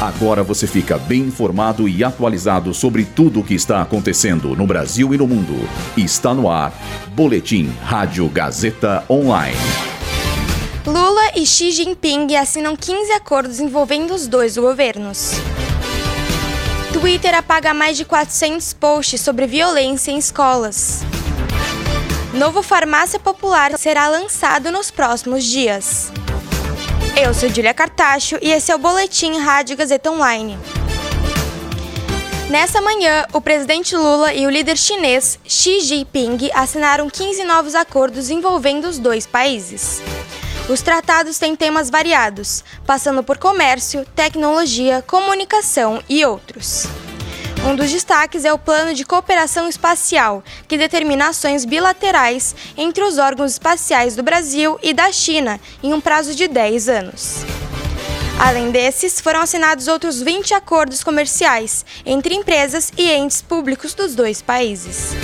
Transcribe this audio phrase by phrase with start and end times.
[0.00, 5.14] Agora você fica bem informado e atualizado sobre tudo o que está acontecendo no Brasil
[5.14, 5.54] e no mundo.
[5.96, 6.70] Está no ar.
[7.14, 9.56] Boletim Rádio Gazeta Online.
[10.84, 15.32] Lula e Xi Jinping assinam 15 acordos envolvendo os dois governos.
[16.92, 21.04] Twitter apaga mais de 400 posts sobre violência em escolas.
[22.34, 26.12] Novo Farmácia Popular será lançado nos próximos dias.
[27.18, 30.58] Eu sou Julia Cartacho e esse é o Boletim Rádio Gazeta Online.
[32.50, 38.28] Nessa manhã, o presidente Lula e o líder chinês Xi Jinping assinaram 15 novos acordos
[38.28, 40.02] envolvendo os dois países.
[40.68, 46.86] Os tratados têm temas variados, passando por comércio, tecnologia, comunicação e outros.
[47.66, 53.18] Um dos destaques é o Plano de Cooperação Espacial, que determina ações bilaterais entre os
[53.18, 57.44] órgãos espaciais do Brasil e da China em um prazo de 10 anos.
[58.38, 64.40] Além desses, foram assinados outros 20 acordos comerciais entre empresas e entes públicos dos dois
[64.40, 65.16] países.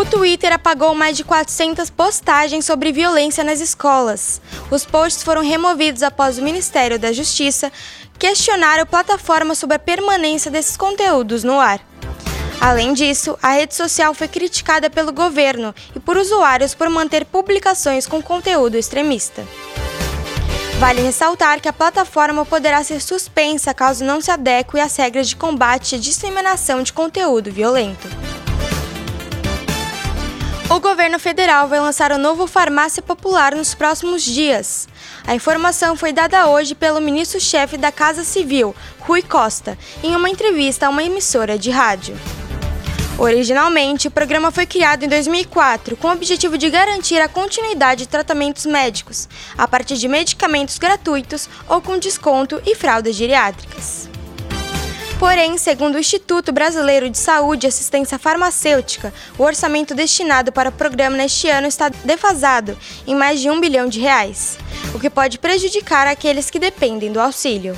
[0.00, 4.40] O Twitter apagou mais de 400 postagens sobre violência nas escolas.
[4.70, 7.70] Os posts foram removidos após o Ministério da Justiça
[8.18, 11.80] questionar a plataforma sobre a permanência desses conteúdos no ar.
[12.58, 18.06] Além disso, a rede social foi criticada pelo governo e por usuários por manter publicações
[18.06, 19.46] com conteúdo extremista.
[20.78, 25.36] Vale ressaltar que a plataforma poderá ser suspensa caso não se adeque às regras de
[25.36, 28.29] combate à disseminação de conteúdo violento.
[30.70, 34.86] O governo federal vai lançar o novo Farmácia Popular nos próximos dias.
[35.26, 40.86] A informação foi dada hoje pelo ministro-chefe da Casa Civil, Rui Costa, em uma entrevista
[40.86, 42.16] a uma emissora de rádio.
[43.18, 48.08] Originalmente, o programa foi criado em 2004 com o objetivo de garantir a continuidade de
[48.08, 53.99] tratamentos médicos, a partir de medicamentos gratuitos ou com desconto e fraldas geriátricas.
[55.20, 60.72] Porém, segundo o Instituto Brasileiro de Saúde e Assistência Farmacêutica, o orçamento destinado para o
[60.72, 62.74] programa neste ano está defasado
[63.06, 64.56] em mais de um bilhão de reais,
[64.94, 67.76] o que pode prejudicar aqueles que dependem do auxílio.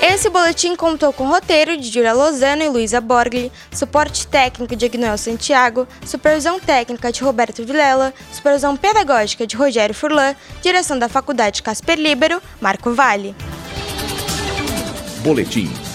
[0.00, 5.18] Esse boletim contou com roteiro de Julia Lozano e Luísa Borgli, suporte técnico de Agnoel
[5.18, 11.98] Santiago, supervisão técnica de Roberto Vilela, supervisão pedagógica de Rogério Furlan, direção da Faculdade Casper
[11.98, 13.34] Libero, Marco Vale.
[15.24, 15.87] Boletim